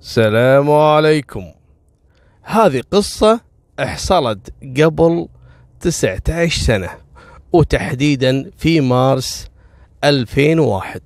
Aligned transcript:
السلام 0.00 0.70
عليكم. 0.70 1.52
هذه 2.42 2.82
قصة 2.90 3.40
حصلت 3.80 4.52
قبل 4.80 5.28
19 5.80 6.60
سنة 6.60 6.90
وتحديدا 7.52 8.50
في 8.56 8.80
مارس 8.80 9.48
2001 10.04 11.00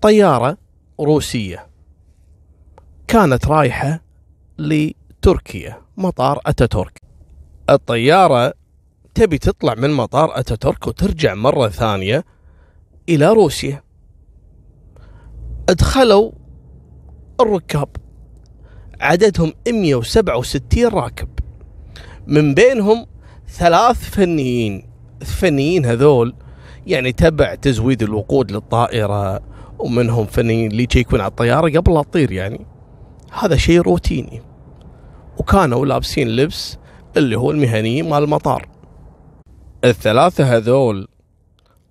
طيارة 0.00 0.56
روسية 1.00 1.66
كانت 3.08 3.46
رايحة 3.46 4.00
لتركيا 4.58 5.82
مطار 5.96 6.40
أتاتورك. 6.46 7.00
الطيارة 7.70 8.54
تبي 9.14 9.38
تطلع 9.38 9.74
من 9.74 9.90
مطار 9.90 10.38
أتاتورك 10.38 10.86
وترجع 10.86 11.34
مرة 11.34 11.68
ثانية 11.68 12.24
إلى 13.08 13.26
روسيا. 13.28 13.82
ادخلوا 15.68 16.32
الركاب. 17.40 17.88
عددهم 19.00 19.52
167 19.68 20.88
راكب. 20.88 21.28
من 22.26 22.54
بينهم 22.54 23.06
ثلاث 23.48 24.10
فنيين. 24.10 24.88
الفنيين 25.20 25.86
هذول 25.86 26.34
يعني 26.86 27.12
تبع 27.12 27.54
تزويد 27.54 28.02
الوقود 28.02 28.52
للطائرة 28.52 29.40
ومنهم 29.78 30.26
فنيين 30.26 30.70
اللي 30.70 30.86
يشيكون 30.90 31.20
على 31.20 31.30
الطيارة 31.30 31.78
قبل 31.78 31.94
لا 31.94 32.02
تطير 32.02 32.32
يعني. 32.32 32.66
هذا 33.32 33.56
شيء 33.56 33.80
روتيني. 33.80 34.42
وكانوا 35.38 35.86
لابسين 35.86 36.28
لبس 36.28 36.78
اللي 37.16 37.36
هو 37.38 37.50
المهني 37.50 38.02
مال 38.02 38.22
المطار. 38.22 38.68
الثلاثة 39.84 40.56
هذول 40.56 41.08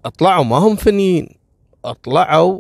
أطلعوا 0.06 0.44
ما 0.44 0.58
هم 0.58 0.76
فنيين 0.76 1.30
أطلعوا 1.86 2.60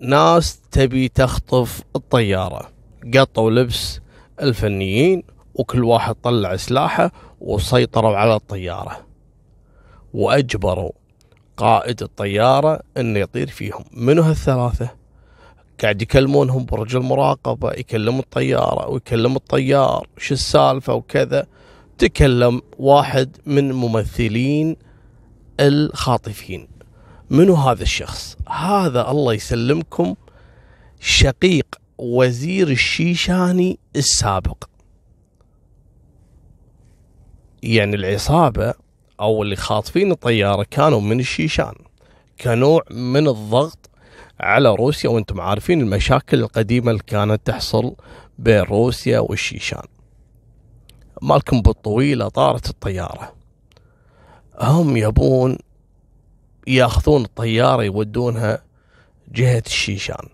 ناس 0.00 0.60
تبي 0.70 1.08
تخطف 1.08 1.82
الطيارة. 1.96 2.68
قطوا 3.14 3.50
لبس 3.50 4.00
الفنيين 4.42 5.22
وكل 5.54 5.84
واحد 5.84 6.14
طلع 6.14 6.56
سلاحه 6.56 7.12
وسيطروا 7.40 8.16
على 8.16 8.34
الطيارة. 8.34 9.06
وأجبروا 10.14 10.92
قائد 11.56 12.02
الطيارة 12.02 12.80
إنه 12.96 13.18
يطير 13.18 13.46
فيهم. 13.46 13.84
منو 13.92 14.22
هالثلاثة؟ 14.22 14.90
قاعد 15.82 16.02
يكلمونهم 16.02 16.64
برج 16.64 16.96
المراقبة 16.96 17.72
يكلم 17.72 18.18
الطيارة 18.18 18.88
ويكلم 18.88 19.36
الطيار 19.36 20.08
شو 20.18 20.34
السالفة 20.34 20.94
وكذا. 20.94 21.46
تكلم 21.98 22.62
واحد 22.78 23.36
من 23.46 23.72
ممثلين 23.72 24.76
الخاطفين. 25.60 26.75
منو 27.30 27.54
هذا 27.54 27.82
الشخص؟ 27.82 28.36
هذا 28.48 29.10
الله 29.10 29.32
يسلمكم 29.32 30.14
شقيق 31.00 31.66
وزير 31.98 32.68
الشيشاني 32.68 33.78
السابق. 33.96 34.64
يعني 37.62 37.96
العصابة 37.96 38.74
أو 39.20 39.42
اللي 39.42 39.56
خاطفين 39.56 40.10
الطيارة 40.12 40.66
كانوا 40.70 41.00
من 41.00 41.20
الشيشان 41.20 41.72
كنوع 42.40 42.82
من 42.90 43.28
الضغط 43.28 43.90
على 44.40 44.74
روسيا 44.74 45.10
وأنتم 45.10 45.40
عارفين 45.40 45.80
المشاكل 45.80 46.40
القديمة 46.40 46.90
اللي 46.90 47.02
كانت 47.06 47.40
تحصل 47.44 47.94
بين 48.38 48.60
روسيا 48.60 49.18
والشيشان. 49.18 49.82
مالكم 51.22 51.62
بالطويلة 51.62 52.28
طارت 52.28 52.70
الطيارة. 52.70 53.32
هم 54.60 54.96
يبون 54.96 55.58
ياخذون 56.66 57.24
الطيارة 57.24 57.82
يودونها 57.84 58.62
جهة 59.32 59.62
الشيشان. 59.66 60.28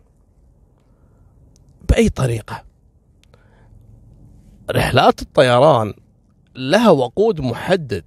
بأي 1.88 2.08
طريقة؟ 2.08 2.64
رحلات 4.70 5.22
الطيران 5.22 5.94
لها 6.56 6.90
وقود 6.90 7.40
محدد. 7.40 8.04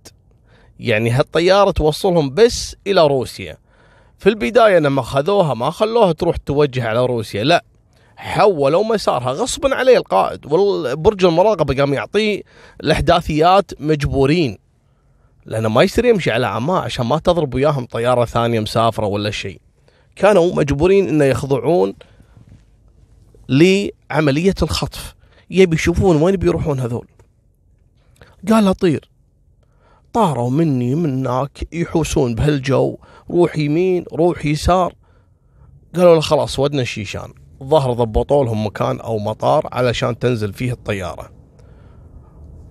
يعني 0.80 1.11
هالطيارة 1.11 1.72
توصلهم 1.72 2.33
بس 2.33 2.76
إلى 2.88 3.08
روسيا. 3.08 3.58
في 4.20 4.30
البداية 4.30 4.80
لما 4.80 5.02
خذوها 5.02 5.54
ما 5.54 5.70
خلوها 5.70 6.11
تروح 6.11 6.38
توجه 6.38 6.88
على 6.88 7.05
روسيا 7.05 7.44
لا. 7.44 7.64
حولوا 8.17 8.83
مسارها 8.83 9.32
غصبا 9.32 9.76
عليه 9.76 9.98
القائد. 9.98 10.45
والبرج 10.45 11.26
المراقبة 11.26 11.76
قام 11.76 11.94
يعطيه 11.94 12.42
الإحداثيات 12.83 13.72
مجبورين. 13.82 14.64
لأنه 15.45 15.70
ما 15.70 15.83
يصير 15.83 16.06
يمشي 16.06 16.32
على 16.32 16.48
عماه 16.48 16.80
عشان 16.80 17.06
ما 17.06 17.20
تضرب 17.20 17.54
وياهم 17.54 17.86
طيارة 17.86 18.26
ثانية 18.26 18.60
مسافرة 18.60 19.06
ولا 19.06 19.32
شيء. 19.32 19.61
كانوا 20.16 20.56
مجبورين 20.56 21.08
إنه 21.08 21.26
يخضعون 21.26 21.94
لعملية 23.50 24.55
الخطف. 24.61 25.16
يبي 25.50 25.76
يشوفون 25.76 26.22
وين 26.22 26.36
بيروحون 26.36 26.80
هذول. 26.80 27.08
قال 28.50 28.76
طير. 28.76 29.10
طاروا 30.14 30.50
مني 30.50 30.95
منك 30.95 31.73
يحوسون 31.73 32.36
بهالجو 32.36 32.98
روح 33.32 33.58
يمين 33.58 34.05
روح 34.14 34.45
يسار. 34.45 34.94
قالوا 35.95 36.16
له 36.16 36.22
خلاص 36.22 36.60
ودنا 36.60 36.82
الشيشان. 36.82 37.34
ظهر 37.64 37.94
ضبطوا 37.94 38.45
لهم 38.45 38.66
مكان 38.66 39.00
أو 39.00 39.20
مطار 39.20 39.70
علشان 39.72 40.20
تنزل 40.20 40.54
فيه 40.54 40.72
الطيارة. 40.72 41.32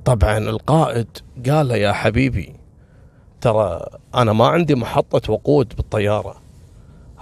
طبعا 0.05 0.39
القائد 0.39 1.09
قال 1.49 1.69
له 1.69 1.77
يا 1.77 1.93
حبيبي 1.93 2.64
ترى 3.44 3.81
أنا 4.15 4.32
ما 4.32 4.47
عندي 4.47 4.75
محطة 4.75 5.32
وقود 5.32 5.72
بالطيارة. 5.77 6.37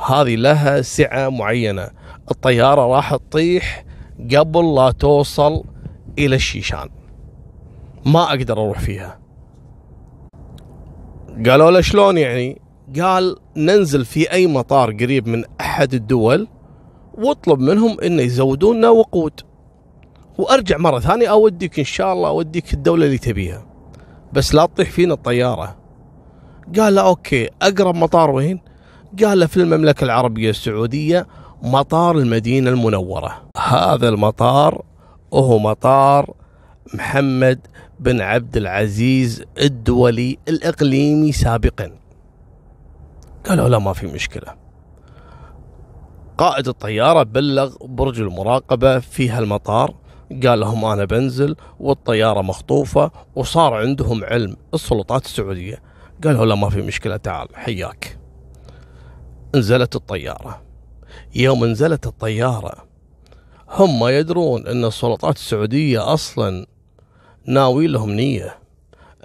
هذه 0.06 0.36
لها 0.36 0.82
سعة 0.82 1.28
معينة. 1.28 1.90
الطيارة 2.30 2.86
راح 2.86 3.16
تطيح 3.16 3.84
قبل 4.36 4.74
لا 4.74 4.90
توصل 4.90 5.64
إلى 6.18 6.36
الشيشان. 6.36 6.88
ما 8.06 8.22
أقدر 8.22 8.62
أروح 8.62 8.78
فيها. 8.78 9.18
قالوا 11.46 11.70
له 11.70 11.80
شلون 11.80 12.18
يعني؟ 12.18 12.60
قال 13.00 13.36
ننزل 13.56 14.04
في 14.04 14.32
أي 14.32 14.46
مطار 14.46 14.92
قريب 14.92 15.28
من 15.28 15.44
أحد 15.60 15.94
الدول 15.94 16.48
واطلب 17.14 17.60
منهم 17.60 18.00
انه 18.00 18.22
يزودون 18.22 18.84
وقود. 18.84 19.40
وأرجع 20.38 20.78
مرة 20.78 21.00
ثانية 21.00 21.30
أوديك 21.30 21.78
إن 21.78 21.84
شاء 21.84 22.12
الله 22.12 22.28
أوديك 22.28 22.74
الدولة 22.74 23.06
اللي 23.06 23.18
تبيها. 23.18 23.66
بس 24.32 24.54
لا 24.54 24.66
تطيح 24.66 24.90
فينا 24.90 25.14
الطيارة. 25.14 25.81
قال 26.78 26.94
له 26.94 27.02
أوكي 27.02 27.50
أقرب 27.62 27.94
مطار 27.94 28.30
وين؟ 28.30 28.60
قال 29.24 29.40
له 29.40 29.46
في 29.46 29.56
المملكة 29.56 30.04
العربية 30.04 30.50
السعودية 30.50 31.26
مطار 31.62 32.18
المدينة 32.18 32.70
المنورة. 32.70 33.42
هذا 33.58 34.08
المطار 34.08 34.84
وهو 35.30 35.58
مطار 35.58 36.34
محمد 36.94 37.66
بن 38.00 38.20
عبد 38.20 38.56
العزيز 38.56 39.44
الدولي 39.60 40.38
الإقليمي 40.48 41.32
سابقا. 41.32 41.90
قالوا 43.46 43.68
لا 43.68 43.78
ما 43.78 43.92
في 43.92 44.06
مشكلة. 44.06 44.54
قائد 46.38 46.68
الطيارة 46.68 47.22
بلغ 47.22 47.76
برج 47.80 48.20
المراقبة 48.20 48.98
في 48.98 49.30
هالمطار 49.30 49.94
قال 50.46 50.60
لهم 50.60 50.84
أنا 50.84 51.04
بنزل 51.04 51.56
والطيارة 51.80 52.42
مخطوفة 52.42 53.10
وصار 53.36 53.74
عندهم 53.74 54.24
علم 54.24 54.56
السلطات 54.74 55.24
السعودية. 55.24 55.91
قالوا 56.24 56.46
لا 56.46 56.54
ما 56.54 56.70
في 56.70 56.82
مشكلة 56.82 57.16
تعال 57.16 57.48
حياك. 57.56 58.18
نزلت 59.54 59.96
الطيارة. 59.96 60.62
يوم 61.34 61.64
نزلت 61.64 62.06
الطيارة 62.06 62.84
هم 63.68 64.00
ما 64.00 64.10
يدرون 64.10 64.66
أن 64.66 64.84
السلطات 64.84 65.36
السعودية 65.36 66.14
أصلا 66.14 66.66
ناوي 67.46 67.86
لهم 67.86 68.10
نية. 68.10 68.58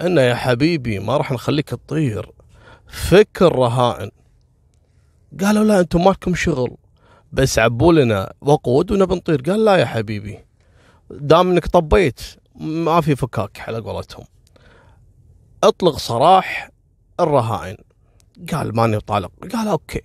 أن 0.01 0.17
يا 0.17 0.35
حبيبي 0.35 0.99
ما 0.99 1.17
راح 1.17 1.31
نخليك 1.31 1.69
تطير. 1.69 2.31
فك 2.87 3.41
الرهائن 3.41 4.11
قالوا 5.41 5.63
لا 5.63 5.79
أنتم 5.79 6.03
مالكم 6.03 6.35
شغل. 6.35 6.77
بس 7.31 7.59
عبوا 7.59 7.93
لنا 7.93 8.33
وقود 8.41 8.91
ونبي 8.91 9.15
نطير. 9.15 9.41
قال 9.41 9.65
لا 9.65 9.75
يا 9.75 9.85
حبيبي. 9.85 10.39
دام 11.11 11.51
إنك 11.51 11.67
طبيت 11.67 12.21
ما 12.55 13.01
في 13.01 13.15
فكاك 13.15 13.59
على 13.59 13.79
قولتهم. 13.79 14.25
اطلق 15.63 15.97
سراح 15.97 16.69
الرهائن. 17.19 17.77
قال 18.53 18.75
ماني 18.75 18.99
طالق. 18.99 19.31
قال 19.53 19.67
أوكي. 19.67 20.01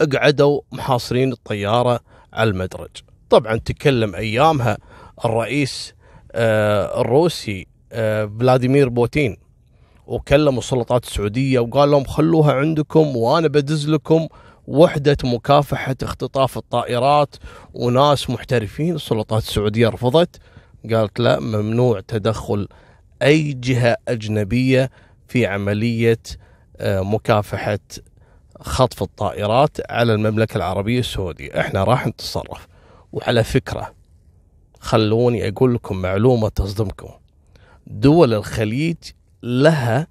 اقعدوا 0.00 0.60
محاصرين 0.72 1.32
الطيارة 1.32 2.00
على 2.32 2.50
المدرج. 2.50 2.90
طبعا 3.30 3.56
تكلم 3.56 4.14
أيامها 4.14 4.78
الرئيس 5.24 5.94
آه 6.32 7.00
الروسي 7.00 7.66
آه 7.92 8.30
فلاديمير 8.40 8.88
بوتين. 8.88 9.36
وكلموا 10.06 10.58
السلطات 10.58 11.04
السعودية 11.04 11.58
وقال 11.58 11.90
لهم 11.90 12.04
خلوها 12.04 12.52
عندكم 12.52 13.16
وأنا 13.16 13.48
بدز 13.48 13.88
لكم 13.88 14.28
وحدة 14.66 15.16
مكافحة 15.24 15.96
اختطاف 16.02 16.58
الطائرات 16.58 17.36
وناس 17.74 18.30
محترفين. 18.30 18.94
السلطات 18.94 19.42
السعودية 19.42 19.88
رفضت. 19.88 20.36
قالت 20.92 21.20
لا 21.20 21.40
ممنوع 21.40 22.00
تدخل 22.00 22.68
أي 23.22 23.52
جهة 23.52 23.96
أجنبية 24.08 24.90
في 25.28 25.46
عملية 25.46 26.18
مكافحة 26.82 27.78
خطف 28.60 29.02
الطائرات 29.02 29.76
على 29.90 30.12
المملكة 30.14 30.56
العربية 30.56 30.98
السعودية. 30.98 31.60
إحنا 31.60 31.84
راح 31.84 32.06
نتصرف. 32.06 32.66
وعلى 33.12 33.44
فكرة 33.44 33.94
خلوني 34.80 35.48
أقول 35.48 35.74
لكم 35.74 35.96
معلومة 35.96 36.48
تصدمكم. 36.48 37.08
دول 37.86 38.34
الخليج 38.34 38.96
لها 39.42 40.06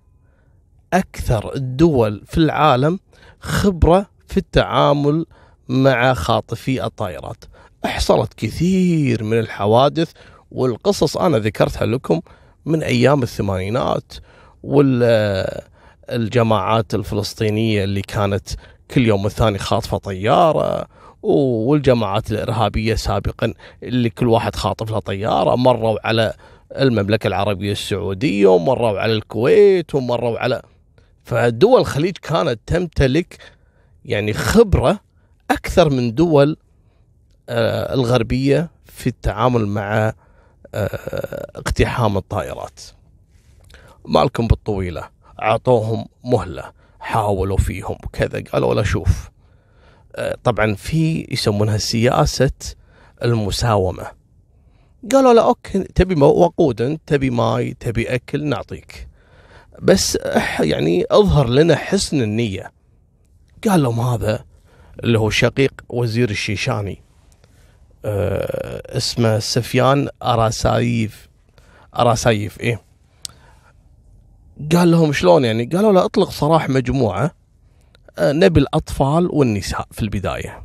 أكثر 0.94 1.56
الدول 1.56 2.24
في 2.26 2.38
العالم 2.38 3.00
خبرة 3.40 4.06
في 4.28 4.38
التعامل 4.38 5.26
مع 5.70 6.14
خاطفي 6.14 6.86
الطائرات. 6.86 7.46
حصلت 7.86 8.34
كثير 8.34 9.24
من 9.24 9.40
الحوادث 9.40 10.12
والقصص 10.52 11.18
أنا 11.18 11.40
ذكرتها 11.40 11.86
لكم 11.86 12.22
من 12.66 12.84
أيام 12.84 13.24
الثمانينات 13.24 14.14
والجماعات 16.10 16.96
الفلسطينية 16.96 17.84
اللي 17.84 18.02
كانت 18.02 18.50
كل 18.92 19.08
يوم 19.08 19.26
الثاني 19.26 19.58
خاطفة 19.58 19.98
طيارة 19.98 20.88
والجماعات 21.24 22.32
الإرهابية 22.32 22.96
سابقا 22.96 23.54
اللي 23.84 24.10
كل 24.10 24.28
واحد 24.28 24.56
خاطف 24.56 24.92
له 24.92 25.00
طيارة 25.00 25.56
مروا 25.56 26.08
على 26.08 26.34
المملكة 26.72 27.28
العربية 27.28 27.72
السعودية 27.72 28.48
ومروا 28.48 29.00
على 29.00 29.14
الكويت 29.14 29.96
ومروا 29.96 30.40
على 30.40 30.62
فدول 31.24 31.80
الخليج 31.82 32.18
كانت 32.18 32.60
تمتلك 32.66 33.38
يعني 34.06 34.34
خبرة 34.34 35.00
أكثر 35.52 35.90
من 35.90 36.16
دول 36.16 36.58
آه، 37.50 37.94
الغربية 37.94 38.70
في 38.86 39.08
التعامل 39.08 39.66
مع 39.68 40.14
آه، 40.76 41.52
اقتحام 41.56 42.18
الطائرات. 42.18 42.82
مالكم 44.06 44.48
بالطويلة. 44.48 45.10
أعطوهم 45.42 46.06
مهلة 46.24 46.72
حاولوا 47.00 47.58
فيهم 47.58 47.98
كذا 48.14 48.44
قالوا 48.54 48.74
لا 48.74 48.84
شوف 48.84 49.30
آه، 50.16 50.38
طبعا 50.44 50.74
في 50.74 51.28
يسمونها 51.32 51.78
سياسة 51.78 52.52
المساومة. 53.24 54.08
قالوا 55.12 55.34
لا 55.34 55.44
okay 55.44 55.84
تبي 55.84 56.22
وقود 56.22 57.00
تبي 57.06 57.30
ماي 57.30 57.74
تبي 57.80 58.16
أكل 58.16 58.46
نعطيك. 58.46 59.08
بس 59.82 60.18
يعني 60.60 61.06
أظهر 61.12 61.50
لنا 61.50 61.76
حسن 61.76 62.22
النية. 62.22 62.72
قال 63.70 63.84
لهم 63.84 64.00
هذا 64.00 64.46
اللي 65.04 65.20
هو 65.20 65.30
شقيق 65.30 65.74
وزير 65.90 66.30
الشيشاني 66.30 67.02
آه 68.06 68.98
اسمه 68.98 69.40
سفيان 69.40 70.10
أراسايف 70.24 71.30
أراسايف 72.00 72.60
إيه. 72.60 72.82
قال 74.76 74.92
لهم 74.92 75.14
شلون 75.14 75.46
يعني؟ 75.46 75.66
قالوا 75.66 75.92
له 75.92 76.06
اطلق 76.06 76.32
سراح 76.32 76.70
مجموعة 76.70 77.32
آه 78.18 78.32
نبي 78.32 78.60
الأطفال 78.60 79.30
والنساء 79.32 79.88
في 79.92 80.02
البداية. 80.02 80.64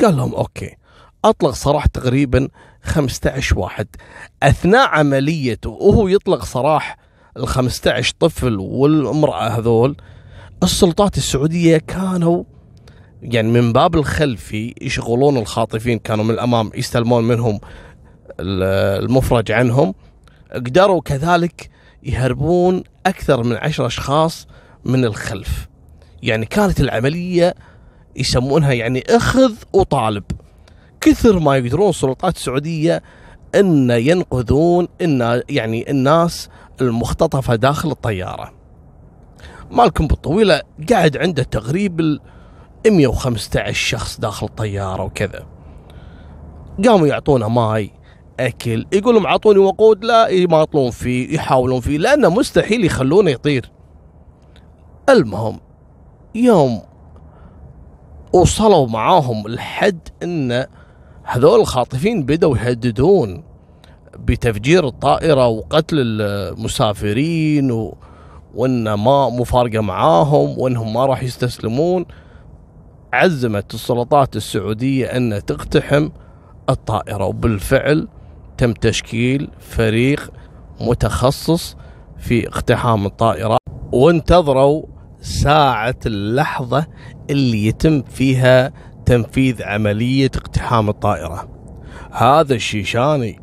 قال 0.00 0.16
لهم 0.16 0.34
أوكي 0.34 0.76
أطلق 1.24 1.50
سراح 1.50 1.86
تقريبا 1.86 2.48
15 2.82 3.58
واحد. 3.58 3.86
أثناء 4.42 4.88
عمليته 4.88 5.70
وهو 5.70 6.08
يطلق 6.08 6.44
سراح 6.44 6.98
ال 7.36 7.48
15 7.48 8.14
طفل 8.20 8.56
والامراه 8.58 9.48
هذول 9.48 9.96
السلطات 10.62 11.16
السعودية 11.16 11.78
كانوا 11.78 12.44
يعني 13.22 13.48
من 13.48 13.72
باب 13.72 13.94
الخلفي 13.94 14.74
يشغلون 14.82 15.36
الخاطفين 15.36 15.98
كانوا 15.98 16.24
من 16.24 16.30
الأمام 16.30 16.70
يستلمون 16.74 17.24
منهم 17.24 17.60
المفرج 18.40 19.52
عنهم. 19.52 19.94
قدروا 20.54 21.00
كذلك 21.00 21.73
يهربون 22.04 22.82
أكثر 23.06 23.42
من 23.42 23.56
عشر 23.56 23.86
أشخاص 23.86 24.46
من 24.84 25.04
الخلف 25.04 25.68
يعني 26.22 26.46
كانت 26.46 26.80
العملية 26.80 27.54
يسمونها 28.16 28.72
يعني 28.72 29.04
أخذ 29.08 29.52
وطالب 29.72 30.24
كثر 31.00 31.38
ما 31.38 31.56
يقدرون 31.56 31.88
السلطات 31.88 32.36
السعودية 32.36 33.02
أن 33.54 33.90
ينقذون 33.90 34.88
ان 35.02 35.42
يعني 35.48 35.90
الناس 35.90 36.48
المختطفة 36.80 37.54
داخل 37.54 37.90
الطيارة. 37.90 38.52
مالكم 39.70 40.06
بالطويلة 40.06 40.62
قاعد 40.90 41.16
عنده 41.16 41.42
تقريبا 41.42 42.18
115 42.86 43.72
شخص 43.72 44.20
داخل 44.20 44.46
الطيارة 44.46 45.02
وكذا. 45.02 45.46
قاموا 46.84 47.06
يعطونه 47.06 47.48
ماي 47.48 47.90
أكل. 48.40 48.86
يقول 48.92 49.14
لهم 49.14 49.26
اعطوني 49.26 49.58
وقود 49.58 50.04
لا 50.04 50.28
يماطلون 50.28 50.90
فيه 50.90 51.34
يحاولون 51.34 51.80
فيه 51.80 51.98
لأنه 51.98 52.28
مستحيل 52.28 52.84
يخلونه 52.84 53.30
يطير. 53.30 53.70
المهم 55.08 55.60
يوم 56.34 56.82
وصلوا 58.32 58.86
معاهم 58.88 59.48
لحد 59.48 60.08
إن 60.22 60.66
هذول 61.24 61.60
الخاطفين 61.60 62.22
بدأوا 62.22 62.58
يهددون 62.58 63.44
بتفجير 64.18 64.86
الطائرة 64.86 65.46
وقتل 65.46 65.96
المسافرين 66.00 67.70
و... 67.70 67.96
وإن 68.54 68.94
ما 68.94 69.28
مفارقة 69.28 69.80
معاهم 69.80 70.58
وإنهم 70.58 70.92
ما 70.92 71.06
راح 71.06 71.22
يستسلمون. 71.22 72.06
عزمت 73.12 73.74
السلطات 73.74 74.36
السعودية 74.36 75.06
إن 75.06 75.44
تقتحم 75.46 76.08
الطائرة. 76.70 77.24
وبالفعل 77.24 78.08
تم 78.58 78.72
تشكيل 78.72 79.48
فريق 79.60 80.30
متخصص 80.80 81.76
في 82.18 82.48
اقتحام 82.48 83.06
الطائرة 83.06 83.58
وانتظروا 83.92 84.82
ساعة 85.20 85.96
اللحظة 86.06 86.86
اللي 87.30 87.66
يتم 87.66 88.02
فيها 88.02 88.72
تنفيذ 89.06 89.62
عملية 89.62 90.30
اقتحام 90.34 90.88
الطائرة. 90.88 91.48
هذا 92.10 92.54
الشيشاني 92.54 93.40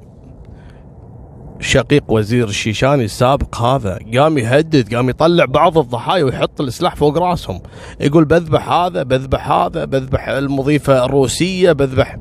شقيق 1.59 2.03
وزير 2.07 2.47
الشيشاني 2.47 3.03
السابق 3.03 3.61
هذا 3.61 3.99
قام 4.17 4.37
يهدد 4.37 4.95
قام 4.95 5.09
يطلع 5.09 5.45
بعض 5.45 5.77
الضحايا 5.77 6.23
ويحط 6.23 6.61
السلاح 6.61 6.95
فوق 6.95 7.17
راسهم. 7.17 7.61
يقول 7.99 8.25
بذبح 8.25 8.71
هذا 8.71 9.03
بذبح 9.03 9.51
هذا 9.51 9.85
بذبح 9.85 10.27
المضيفة 10.27 11.05
الروسية 11.05 11.71
بذبح. 11.71 12.17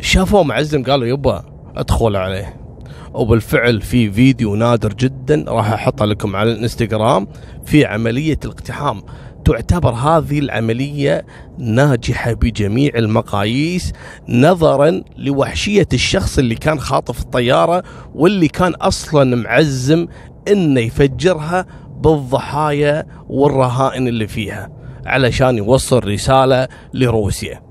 شافوه 0.00 0.42
معزم 0.42 0.82
قالوا 0.82 1.06
يبا 1.06 1.55
ادخل 1.76 2.16
عليه. 2.16 2.56
وبالفعل 3.14 3.80
في 3.82 4.10
فيديو 4.10 4.56
نادر 4.56 4.92
جدا 4.92 5.44
راح 5.48 5.72
أحطه 5.72 6.04
لكم 6.04 6.36
على 6.36 6.52
الانستغرام 6.52 7.26
في 7.64 7.84
عملية 7.84 8.38
الاقتحام. 8.44 9.02
تعتبر 9.44 9.90
هذه 9.90 10.38
العملية 10.38 11.26
ناجحة 11.58 12.32
بجميع 12.32 12.90
المقاييس 12.94 13.92
نظرا 14.28 15.02
لوحشية 15.16 15.88
الشخص 15.92 16.38
اللي 16.38 16.54
كان 16.54 16.80
خاطف 16.80 17.20
الطيارة 17.20 17.82
واللي 18.14 18.48
كان 18.48 18.74
أصلا 18.74 19.36
معزم 19.36 20.06
إنه 20.48 20.80
يفجرها 20.80 21.66
بالضحايا 22.00 23.06
والرهائن 23.28 24.08
اللي 24.08 24.26
فيها 24.26 24.70
علشان 25.06 25.58
يوصل 25.58 26.04
رسالة 26.04 26.68
لروسيا. 26.94 27.65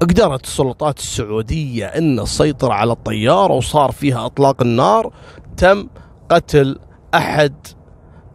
قدرت 0.00 0.44
السلطات 0.44 0.98
السعودية 0.98 1.86
أن 1.86 2.16
تسيطر 2.16 2.72
على 2.72 2.92
الطيارة 2.92 3.52
وصار 3.52 3.92
فيها 3.92 4.26
أطلاق 4.26 4.62
النار 4.62 5.12
تم 5.56 5.88
قتل 6.28 6.78
أحد 7.14 7.54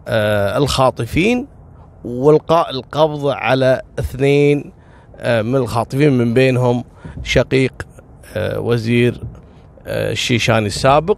آه 0.08 0.58
الخاطفين 0.58 1.48
والقاء 2.06 2.70
القبض 2.72 3.28
على 3.28 3.82
اثنين 4.00 4.72
آه، 5.18 5.42
من 5.42 5.56
الخاطفين 5.56 6.18
من 6.18 6.34
بينهم 6.34 6.84
شقيق 7.24 7.74
آه، 8.36 8.60
وزير 8.60 9.22
آه، 9.88 10.12
الشيشاني 10.12 10.68
السابق. 10.68 11.18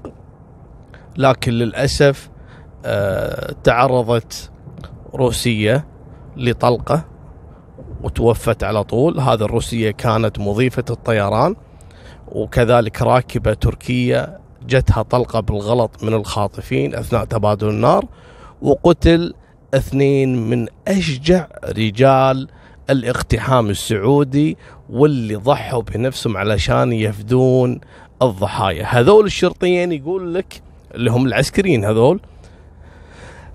لكن 1.18 1.52
للأسف 1.52 2.30
تعرضت 3.64 4.52
روسية 5.16 5.88
لطلقة. 6.38 7.06
وتوفت 8.04 8.64
على 8.64 8.84
طول. 8.84 9.20
هذا 9.20 9.46
الروسية 9.46 9.92
كانت 9.92 10.40
مضيفة 10.40 10.86
الطيران 10.90 11.56
وكذلك 12.28 13.02
راكبة 13.02 13.54
تركية 13.54 14.40
جتها 14.68 15.02
طلقة 15.04 15.40
بالغلط 15.40 16.04
من 16.04 16.14
الخاطفين 16.14 16.96
أثناء 16.96 17.26
تبادل 17.26 17.70
النار 17.70 18.06
وقتل 18.62 19.34
اثنين 19.74 20.50
من 20.50 20.68
أشجع 20.88 21.48
رجال 21.64 22.48
الاقتحام 22.90 23.70
السعودي 23.70 24.58
واللي 24.90 25.36
ضحوا 25.36 25.82
بنفسهم 25.82 26.38
علشان 26.38 26.94
يفدون 26.94 27.80
الضحايا. 28.22 28.86
هذول 28.86 29.26
الشرطيين 29.26 29.92
يقول 29.92 30.34
لك 30.34 30.62
اللي 30.96 31.12
هم 31.12 31.26
العسكريين 31.26 31.86
هذول 31.86 32.20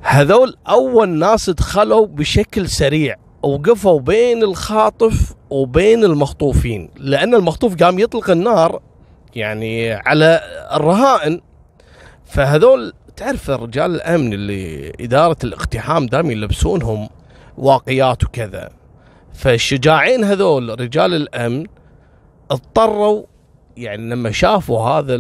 هذول 0.01 0.57
أول 0.69 1.09
ناس 1.09 1.51
دخلوا 1.51 2.07
بشكل 2.07 2.69
سريع. 2.69 3.17
وقفوا 3.43 4.01
بين 4.01 4.43
الخاطف 4.43 5.35
وبين 5.51 6.05
المخطوفين 6.05 6.91
لأن 6.97 7.35
المخطوف 7.35 7.83
قام 7.83 7.99
يطلق 7.99 8.31
النار 8.31 8.81
يعني 9.35 9.93
على 9.93 10.41
الرهائن. 10.75 11.41
فهذول 12.25 12.93
تعرف 13.17 13.51
رجال 13.51 13.95
الأمن 13.95 14.33
اللي 14.33 14.93
إدارة 15.01 15.37
الاقتحام 15.45 16.07
دائما 16.07 16.33
يلبسونهم 16.33 17.09
واقيات 17.59 18.25
وكذا 18.25 18.71
فالشجاعين 19.35 20.25
هذول 20.25 20.81
رجال 20.81 21.15
الأمن 21.15 21.67
اضطروا 22.51 23.23
يعني 23.76 24.11
لما 24.11 24.31
شافوا 24.31 24.81
هذا 24.81 25.14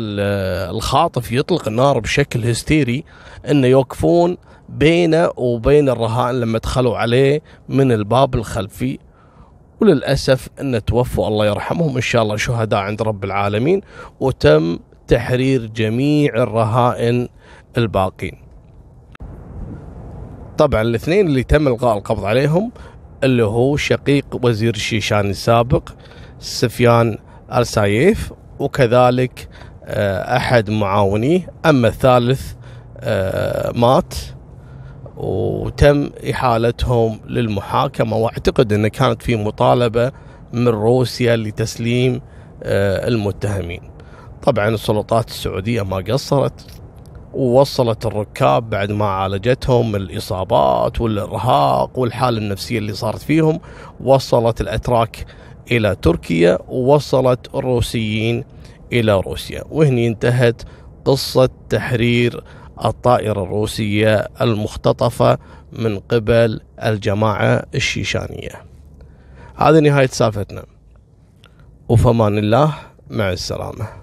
الخاطف 0.70 1.32
يطلق 1.32 1.68
النار 1.68 1.98
بشكل 1.98 2.44
هستيري 2.46 3.04
إنه 3.50 3.66
يوقفون 3.66 4.36
بينه 4.68 5.30
وبين 5.36 5.88
الرهائن 5.88 6.40
لما 6.40 6.58
دخلوا 6.58 6.98
عليه 6.98 7.42
من 7.68 7.92
الباب 7.92 8.34
الخلفي 8.34 8.98
وللأسف 9.80 10.48
ان 10.60 10.84
توفوا 10.84 11.28
الله 11.28 11.46
يرحمهم 11.46 11.94
إن 11.96 12.00
شاء 12.00 12.22
الله 12.22 12.36
شهداء 12.36 12.80
عند 12.80 13.02
رب 13.02 13.24
العالمين 13.24 13.80
وتم 14.20 14.78
تحرير 15.08 15.66
جميع 15.66 16.34
الرهائن 16.34 17.28
الباقين. 17.78 18.42
طبعا 20.58 20.82
الاثنين 20.82 21.26
اللي 21.26 21.42
تم 21.42 21.68
إلغاء 21.68 21.98
القبض 21.98 22.24
عليهم 22.24 22.72
اللي 23.24 23.44
هو 23.44 23.76
شقيق 23.76 24.26
وزير 24.42 24.74
الشيشان 24.74 25.30
السابق 25.30 25.88
سفيان 26.38 27.18
السايف 27.56 28.32
وكذلك 28.62 29.48
آه، 29.84 30.36
أحد 30.36 30.70
معاونيه. 30.70 31.46
أما 31.66 31.88
الثالث 31.88 32.52
آه، 33.00 33.72
مات 33.74 34.14
وتم 35.16 36.10
إحالتهم 36.30 37.20
للمحاكمة. 37.26 38.16
وأعتقد 38.16 38.72
إن 38.72 38.88
كانت 38.88 39.22
في 39.22 39.36
مطالبة 39.36 40.12
من 40.52 40.68
روسيا 40.68 41.36
لتسليم 41.36 42.20
آه، 42.62 43.08
المتهمين. 43.08 43.80
طبعا 44.42 44.68
السلطات 44.68 45.28
السعودية 45.28 45.82
ما 45.82 45.96
قصرت 45.96 46.66
ووصلت 47.32 48.06
الركاب 48.06 48.70
بعد 48.70 48.92
ما 48.92 49.04
عالجتهم 49.04 49.96
الإصابات 49.96 51.00
والإرهاق 51.00 51.98
والحالة 51.98 52.38
النفسية 52.38 52.78
اللي 52.78 52.92
صارت 52.92 53.22
فيهم. 53.22 53.60
وصلت 54.00 54.60
الأتراك 54.60 55.26
إلى 55.70 55.96
تركيا 56.02 56.58
ووصلت 56.68 57.54
الروسيين 57.54 58.44
إلى 58.92 59.20
روسيا. 59.20 59.64
وهني 59.70 60.06
انتهت 60.06 60.62
قصة 61.04 61.48
تحرير 61.68 62.44
الطائرة 62.84 63.42
الروسية 63.42 64.28
المختطفة 64.40 65.38
من 65.72 65.98
قبل 65.98 66.60
الجماعة 66.84 67.64
الشيشانية. 67.74 68.64
هذه 69.56 69.78
نهاية 69.78 70.06
سالفتنا. 70.06 70.64
وفمان 71.88 72.38
الله 72.38 72.74
مع 73.10 73.32
السلامة. 73.32 74.01